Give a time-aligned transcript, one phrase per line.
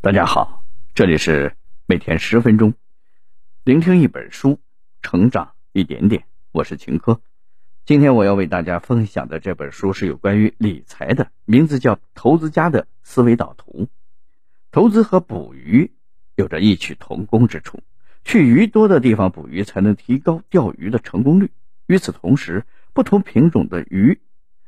[0.00, 0.62] 大家好，
[0.94, 2.74] 这里是每天十分钟，
[3.64, 4.60] 聆听一本书，
[5.02, 6.22] 成长一点点。
[6.52, 7.20] 我是秦科，
[7.84, 13.72] 今天我要为大家分享的这本书是有关于理财的，名字叫《投资家的思维导图》。
[14.70, 15.90] 投资和捕鱼
[16.36, 17.80] 有着异曲同工之处，
[18.22, 21.50] 去鱼多的地方捕鱼才能提高钓鱼的成功率。
[21.86, 24.20] 与此同时，不同品种的鱼，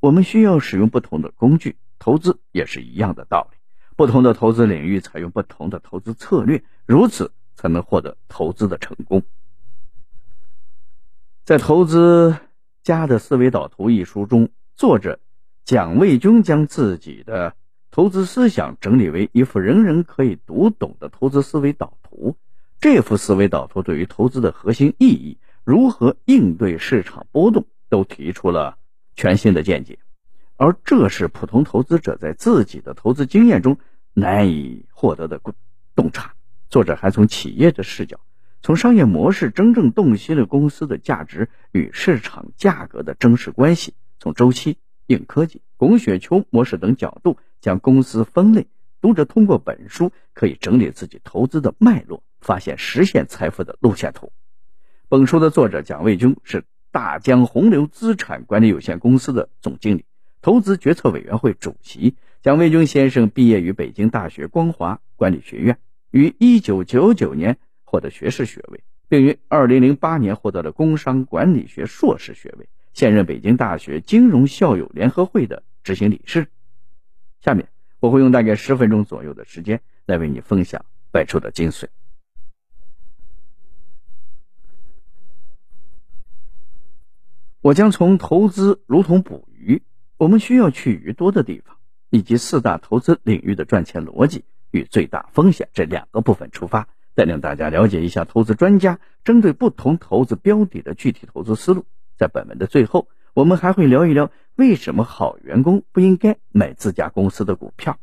[0.00, 3.58] 我们需要使用不同的工具，投资也是一样的道理。
[3.96, 9.22] 不同的投资领域采用不同的投资策略，如此才能获得投资的成功。
[11.44, 12.36] 在《投资
[12.82, 15.20] 家的思维导图》一书中，作者
[15.64, 17.54] 蒋卫军将自己的
[17.90, 22.36] 投资思想整理为一幅人人可以读懂的投资思维导图。
[22.80, 28.76] 这幅思维导图对于投资的核心意义、如何应对市场波动，都提出了
[29.14, 29.98] 全新的见解。
[30.62, 33.78] 而这是普通投资者在自己的投资经验中
[34.14, 35.40] 难以获得的
[35.96, 36.34] 洞察。
[36.68, 38.20] 作者还从企业的视角，
[38.62, 48.68] 从商业模式真正洞悉了公司的价值与市场价格的真实关系，从周期、硬科技、滚雪球模式等角度将公司分类。
[49.00, 54.32] 读者通过本书可以整理自己投资的脉络，发现实现财富的路线图。
[55.08, 60.04] 本书的作者蒋卫军是大江洪流资产管理有限公司的总经理。
[60.42, 65.78] 投资决策委员会主席蒋卫军先生毕业于北京大学光华管理学院，
[66.10, 76.48] 于1999年获得学士学位，并于2008年获得了工商管理学硕士学位，现任北京大学金融校友联合会的执行理事。
[77.40, 77.68] 下面
[78.00, 81.86] 我会用大概十分钟左右的时间来为你分享本书的精髓。
[87.60, 89.80] 我将从投资如同捕鱼。
[90.22, 91.78] 我们需要去鱼多的地方，
[92.08, 101.86] 以及四大投资领域的赚钱逻辑与最大风险这两个部分出发，带领大家了解一下投资专家针对不同投资标的的具体投资思路。
[102.16, 107.98] 在本文的最后，我们还会聊一聊为什么好员工不应该买自家公司的股票。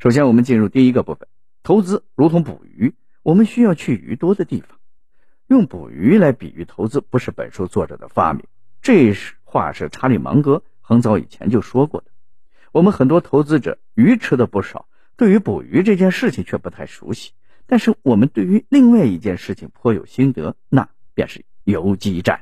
[0.00, 1.28] 首先，我们进入第一个部分：
[1.62, 4.76] 投资如同捕鱼，我们需要去鱼多的地方。
[5.46, 8.42] 用捕鱼来比喻投资，不是本书作者的发明，
[8.82, 10.64] 这是话是查理芒格。
[10.88, 12.06] 很早以前就说过的，
[12.72, 14.88] 我们很多投资者鱼吃的不少，
[15.18, 17.32] 对于捕鱼这件事情却不太熟悉。
[17.66, 22.40] 但是我们对于另外一件事情颇有心得，那便是游击战。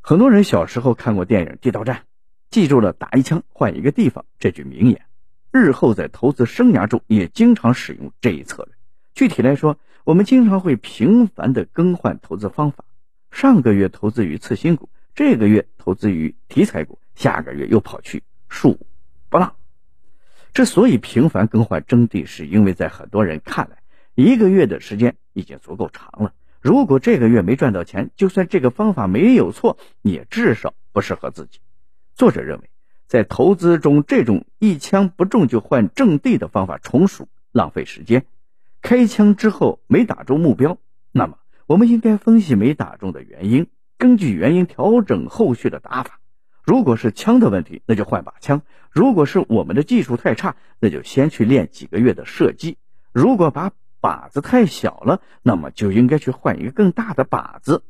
[0.00, 1.96] 很多人小时候看过电影《地道战》，
[2.48, 5.04] 记住了“打一枪换一个地方”这句名言，
[5.52, 8.72] 日后在投资生涯中也经常使用这一策略。
[9.12, 12.86] 具体来说，我们经常会频繁的更换投资方法。
[13.30, 14.88] 上个月投资于次新股。
[15.16, 18.78] 这个月投资于题材股，下个月又跑去数
[19.30, 19.56] 不浪。
[20.52, 23.78] 之所以频繁更换阵地，是因为在很多人看来，
[24.14, 26.34] 一个月的时间已经足够长了。
[26.60, 31.60] 如果这个月没赚到钱，就算这个方法没有错，也至少不适合自己。
[32.14, 32.68] 作者认为，
[33.06, 38.26] 在投资中，这种一枪不中就换阵地的方法纯属浪费时间。
[38.82, 40.76] 开枪之后没打中目标，
[41.10, 43.66] 那么我们应该分析没打中的原因。
[43.98, 46.20] 根据原因调整后续的打法。
[46.64, 52.76] 如果是枪的问题，那就换把枪；如果是我们的技术太差，那就先去练几个月的射击。
[53.12, 53.70] 如果把
[54.00, 57.84] 靶子太小了，那么就应该去换一个更大的靶子。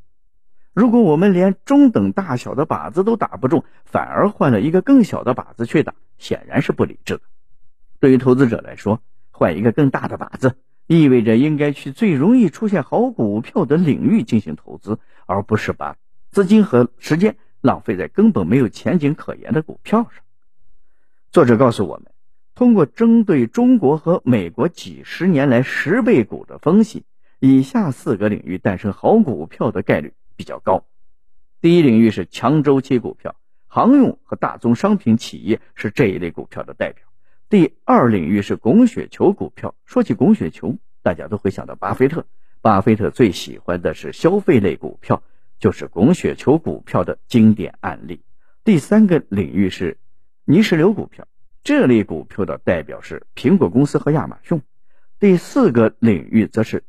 [0.74, 7.22] 如果我们连中等大小的靶子都打不中，反而换了一个更小的靶子去打，显然是不理智的。
[7.98, 9.00] 对于投资者来说，
[9.30, 10.56] 换一个更大的靶子。
[10.86, 15.96] 意味着应该去最容易出现好股票的领域进行投资，而不是把
[16.30, 20.22] 资金和时间浪费在根本没有前景可言的股票上。
[21.32, 22.12] 作者告诉我们，
[22.54, 27.04] 通过针对中国和美国几十年来十倍股的分析，
[27.40, 30.84] 以下四个领域诞生好股票的概率比较高。
[31.60, 33.34] 第一领域是强周期股票，
[33.66, 37.04] 航运和大宗商品企业是这一类股票的代表。
[37.48, 39.76] 第二领域是滚雪球股票。
[39.84, 42.26] 说起滚雪球，大家都会想到巴菲特。
[42.60, 45.22] 巴菲特最喜欢的是消费类股票，
[45.60, 48.20] 就是滚雪球股票的经典案例。
[48.64, 49.96] 第三个领域是
[50.44, 51.28] 泥石流股票，
[51.62, 54.60] 这类股票的代表是苹果公司和亚马逊。
[55.20, 56.82] 第四个领域则是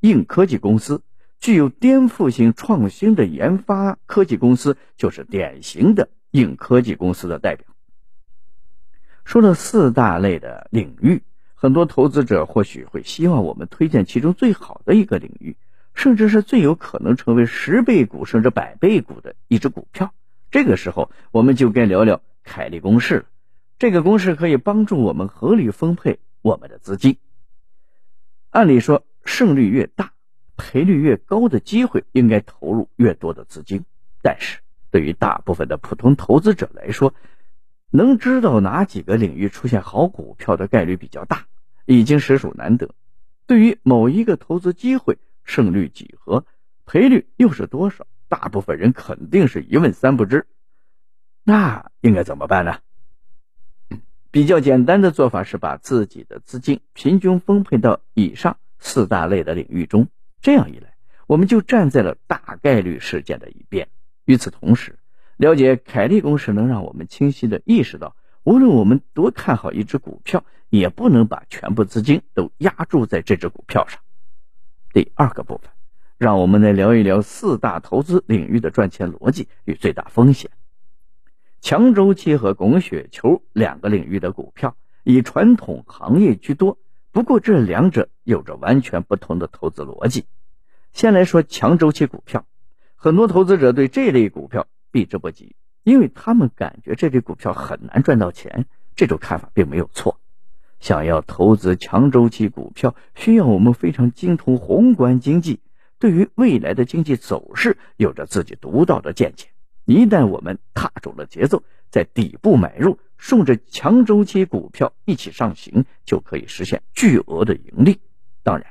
[0.00, 1.02] 硬科技公司，
[1.38, 7.64] 具有颠覆性创新的研发科技公司，就是典型的硬科技公司的代表。
[9.30, 11.22] 说了四大类的领域，
[11.54, 15.56] 很多投资者或许会希望我们推荐其中最好的一个领域，
[15.94, 20.12] 甚至是最有可能成为十倍股甚至百倍股的一只股票。
[20.50, 23.24] 这个时候，我们就该聊聊凯利公式了。
[23.78, 27.16] 这个公式可以帮助我们合理分配我们的资金。
[28.50, 30.10] 按理说，胜率越大、
[30.56, 33.84] 赔率越高的机会，应该投入越多的资金。
[34.22, 34.58] 但是
[34.90, 37.14] 对于大部分的普通投资者来说，
[37.90, 41.46] 能知道哪几个领域出现好股票的概率比较大，
[41.86, 42.94] 已经实属难得。
[43.46, 46.46] 对于某一个投资机会，胜率几何，
[46.86, 50.46] 赔率又是多少，大部分人肯定是一问三不知。
[51.42, 52.78] 那应该怎么办呢？
[54.30, 60.06] 比较简单的做法是把自己的资金平均分配到以上四大类的领域中，
[60.40, 60.94] 这样一来，
[61.26, 63.88] 我们就站在了大概率事件的一边。
[64.26, 64.99] 与此同时，
[65.40, 74.02] 了解凯利公式能让我们清晰的意识到，无论我们多看好一只股票，也不能把全部资金都压注在这只股票上。
[74.92, 75.70] 第二个部分，
[76.18, 80.50] 让我们来聊一聊四大投资领域的赚钱逻辑与最大风险。
[81.62, 86.76] 强周期和滚雪球两个领域的股票以传统行业居多，
[87.12, 90.26] 不过这两者有着完全不同的投资逻辑。
[90.92, 92.44] 先来说强周期股票，
[92.94, 98.66] 很多投资者对这类股票避之不及，因为他们感觉这类股票很难赚到钱。
[98.96, 100.20] 这种看法并没有错。
[100.78, 105.60] 想要投资强周期股票，需要我们非常精通宏观经济，
[105.98, 109.48] 对于未来的经济走势有着自己独到的见解。
[109.84, 118.00] 一旦我们踏准了节奏，在底部买入，顺着强周期股票一起上行，就可以实现巨额的盈利。
[118.42, 118.66] 当然，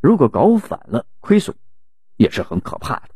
[0.00, 1.56] 如果搞反了，亏损
[2.16, 3.13] 也是很可怕的。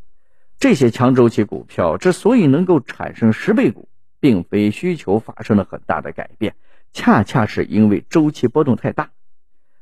[0.58, 3.88] 这些强周期股票之所以能够产生十倍股，
[4.18, 6.56] 并非需求发生了很大的改变，
[6.92, 9.10] 恰恰是因为周期波动太大，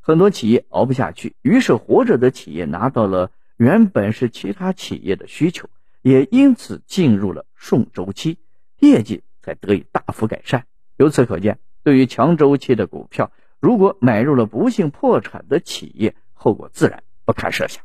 [0.00, 5.68] 很多企业熬不下去，于是活着的企业拿到了原本是其他企业的需求。
[6.02, 8.38] 也因此进入了顺周期，
[8.78, 10.66] 业绩才得以大幅改善。
[10.98, 17.82] 由此可见，对于强周期的股票，如果买入了不幸破产的企业，后果自然不堪设想。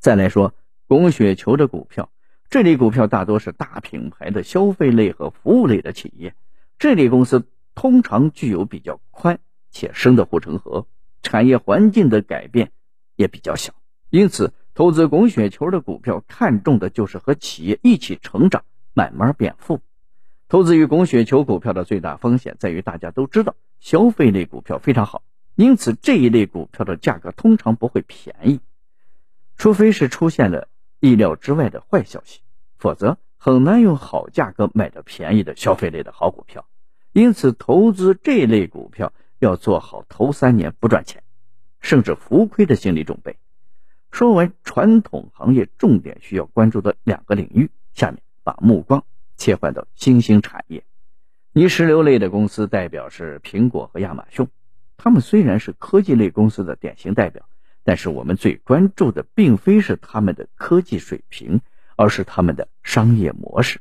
[0.00, 0.54] 再来说
[0.88, 2.10] 滚雪球的股票，
[2.50, 6.34] 这类股票大多是大品牌的消费类和服务类的企业，
[6.78, 9.38] 这类公司通常具有比较宽
[9.70, 10.86] 且深的护城河，
[11.22, 12.72] 产业环境的改变
[13.14, 13.74] 也比较小，
[14.10, 14.52] 因此。
[14.74, 18.62] 投资滚雪球的股票，看重的就是和企业一起成长，
[18.94, 19.80] 慢慢变富。
[20.46, 25.24] 投资于滚雪球股票的最大风险在于，大家都知道消费类股票非常好，
[25.56, 28.60] 因此这一类股票的价格通常不会便宜，
[29.56, 30.68] 除非是出现了
[31.00, 32.40] 意料之外的坏消息，
[32.78, 36.66] 否则很难用好价格买到便宜的消费类的好股票。
[37.12, 41.22] 因此，投资这类股票要做好头三年不赚钱，
[41.80, 43.36] 甚至浮亏的心理准备。
[44.10, 49.04] 说完传统行业重点需要关注的两个领域，下面把目光
[49.36, 50.84] 切换到新兴产业。
[51.52, 54.46] 泥石流类的公司代表是苹果和亚马逊，
[54.96, 57.47] 他们虽然是科技类公司的典型代表，
[57.88, 61.62] 但是我们最关注的并非是他们的科技水平，
[61.96, 63.80] 而是他们的商业模式。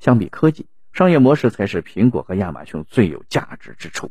[0.00, 4.10] 相比科技，商业模式才是苹果和亚马逊最有价值之处。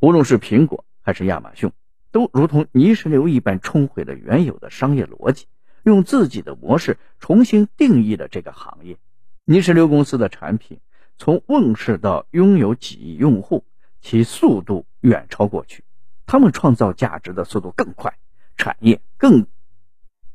[0.00, 1.70] 无论是苹果还是亚马逊。
[2.10, 5.46] 都如同泥石流一般冲毁了原有的商业逻辑，
[5.84, 8.96] 用自己的模式重新定义了这个行业。
[9.44, 10.80] 泥石流公司的产品
[11.16, 13.64] 从问世到拥有几亿用户，
[14.00, 15.84] 其速度远超过去。
[16.26, 18.16] 他们创造价值的速度更快，
[18.56, 19.46] 产业更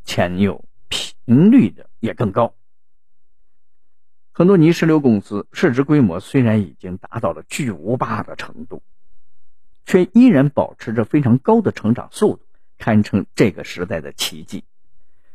[0.03, 2.53] 前有频率的也更高。
[4.31, 8.81] 很多泥石流公司市值规模虽然已经达到了巨无霸的程度。
[9.85, 12.43] 却依然保持着非常高的成长速度，
[12.77, 14.63] 堪称这个时代的奇迹。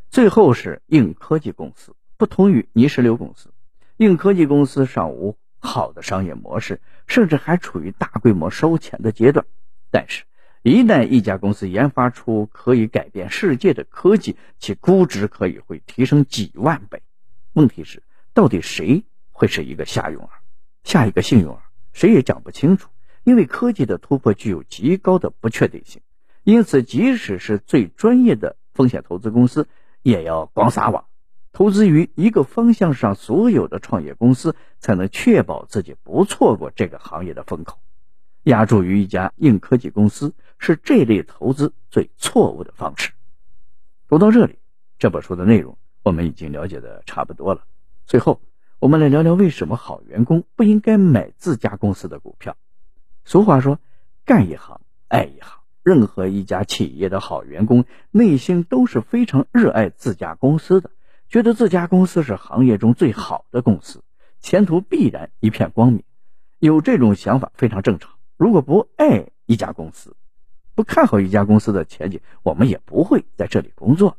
[0.09, 3.53] 最后是硬科技公司，不同于泥石流公司，
[3.97, 9.45] 硬科技公司尚无好的商业模式，甚至还处于大规模烧钱的阶段。
[9.91, 10.23] 但是，
[10.67, 17.03] 一旦一家公司研发出可以改变世界的科技，其估值可以会提升几万倍。
[17.53, 18.01] 问题是，
[18.33, 20.29] 到底谁会是一个下用儿，
[20.83, 21.59] 下一个幸运儿，
[21.93, 22.89] 谁也讲不清楚。
[23.23, 26.01] 因为科技的突破具有极高的不确定性，
[26.43, 29.67] 因此即使是最专业的风险投资公司，
[30.01, 31.05] 也要广撒网，
[31.51, 37.77] 投资于一个方向上所有的创业公司，才能确保自己不错过这个行业的风口。
[38.45, 43.11] 押注于一家硬科技公司是这类投资最错误的方式。
[44.07, 44.59] 读到这里，
[44.97, 47.63] 这本书的内容我们已经了解的差不多了。
[48.05, 48.39] 最后，
[48.79, 52.55] 我们来聊聊为什么好员工不应该买自家公司的股票。
[53.23, 53.79] 俗话说
[54.25, 60.89] ：“干一行爱一行。”任何一家企业的好员工内心都是非常热爱自家公司的，
[61.29, 64.03] 觉得自家公司是行业中最好的公司，
[64.39, 66.03] 前途必然一片光明。
[66.57, 68.14] 有这种想法非常正常。
[68.37, 70.15] 如果不爱一家公司，
[70.73, 74.17] 不看好一家公司的前景，我们也不会在这里工作。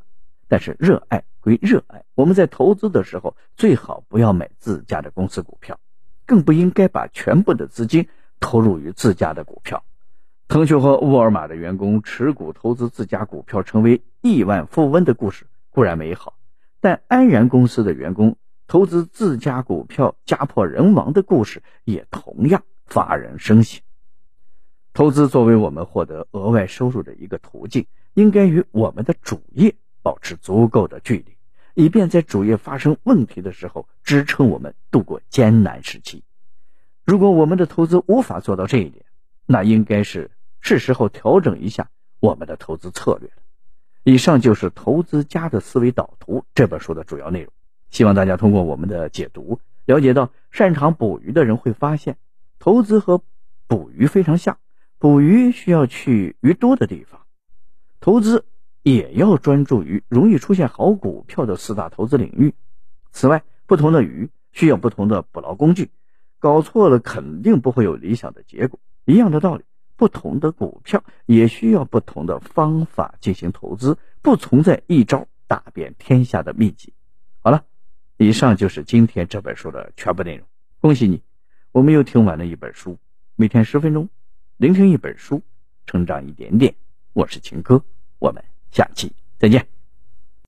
[0.48, 5.78] 但是热爱归热爱，我们在投资的时候最好不要买自家的公司股票，
[6.24, 8.08] 更不应该把全部的资金
[8.40, 9.82] 投入于自家的股票。
[10.48, 16.38] 腾讯和沃尔玛的员工持股投资自家股票，成为亿万富翁的故事固然美好，
[16.80, 18.36] 但安然公司的员工
[18.68, 23.82] 投资自家股票家破人亡的故事也同样发人深省。
[24.96, 27.84] 投资作为我们获得额外收入的一个途径，
[28.14, 31.36] 应该与我们的主业保持足够的距离，
[31.74, 36.24] 以便在主业发生问题的时候支撑我们度过艰难时期。
[37.04, 39.04] 如果我们的投资无法做到这一点，
[39.44, 40.30] 那应该是。
[40.62, 41.88] 是时候调整一下
[42.18, 43.42] 我们的投资策略了。
[44.02, 47.52] 以上就是《投资家的思维导图》这本书的主要内容。
[47.90, 52.16] 希望大家通过我们的解读，了解到擅长捕鱼的人会发现，
[52.58, 53.22] 投资和
[53.68, 54.58] 捕鱼非常像。
[54.98, 57.20] 捕鱼需要去鱼多的地方，
[58.00, 58.44] 投资
[58.82, 62.54] 也要专注于容易出现好股票的四大投资领域。
[63.12, 65.90] 此外，不同的鱼需要不同的捕捞工具，
[66.38, 68.78] 搞错了肯定不会有理想的结果。
[69.04, 69.64] 一样的道理。
[69.98, 76.92] 不同的股票也需要不同的方法进行投资，不存在一招打遍天下的秘籍。
[77.40, 77.64] 好了，
[78.18, 80.46] 以上就是今天这本书的全部内容。
[80.80, 81.22] 恭喜你，
[81.72, 82.98] 我们又听完了一本书。
[83.36, 84.10] 每天十分钟，
[84.58, 85.42] 聆听一本书，
[85.84, 86.74] 成长一点点。
[87.12, 87.84] 我是秦哥，
[88.18, 89.75] 我们下期再见。